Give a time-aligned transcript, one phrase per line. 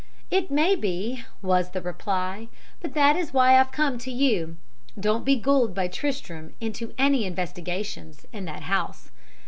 [0.31, 2.47] "It may be," was the reply,
[2.81, 4.57] "but that is why I've come to you.
[4.99, 9.11] Don't be gulled by Tristram into any investigations in that house.